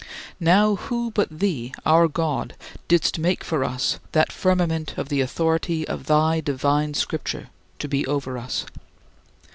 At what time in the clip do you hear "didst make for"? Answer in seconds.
2.87-3.63